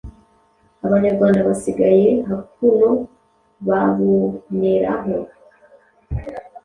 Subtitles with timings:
[0.85, 2.89] Abanyarwanda basigaye hakuno
[3.67, 5.15] baboneraho